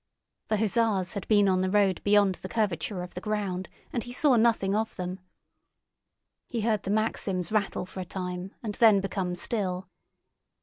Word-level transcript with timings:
The 0.47 0.57
hussars 0.57 1.13
had 1.13 1.27
been 1.27 1.47
on 1.47 1.61
the 1.61 1.69
road 1.69 2.01
beyond 2.03 2.33
the 2.33 2.49
curvature 2.49 3.03
of 3.03 3.13
the 3.13 3.21
ground, 3.21 3.69
and 3.93 4.01
he 4.01 4.11
saw 4.11 4.35
nothing 4.35 4.73
of 4.75 4.95
them. 4.95 5.19
He 6.47 6.61
heard 6.61 6.81
the 6.81 6.89
Maxims 6.89 7.51
rattle 7.51 7.85
for 7.85 7.99
a 7.99 8.05
time 8.05 8.55
and 8.63 8.73
then 8.73 8.99
become 8.99 9.35
still. 9.35 9.87